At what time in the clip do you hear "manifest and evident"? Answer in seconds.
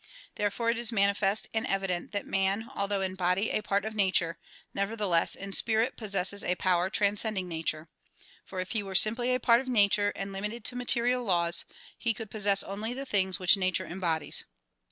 0.91-2.11